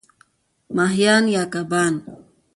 ماهیان 0.75 1.23
√ 1.33 1.35
کبان 1.53 1.93